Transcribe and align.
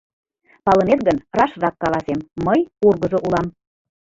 —Палынет 0.65 0.99
гын, 1.07 1.17
рашрак 1.37 1.75
каласем, 1.81 2.19
мый 2.45 2.59
ургызо 2.85 3.17
улам. 3.25 3.47